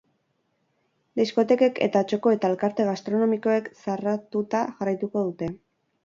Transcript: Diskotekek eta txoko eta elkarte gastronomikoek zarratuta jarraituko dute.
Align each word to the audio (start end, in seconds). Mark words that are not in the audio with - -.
Diskotekek 1.19 1.75
eta 1.87 2.01
txoko 2.11 2.33
eta 2.35 2.49
elkarte 2.51 2.87
gastronomikoek 2.87 3.67
zarratuta 3.83 4.63
jarraituko 4.79 5.23
dute. 5.29 5.51